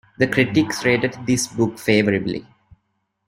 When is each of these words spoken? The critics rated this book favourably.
The 0.17 0.25
critics 0.25 0.83
rated 0.83 1.13
this 1.27 1.45
book 1.45 1.77
favourably. 1.77 2.47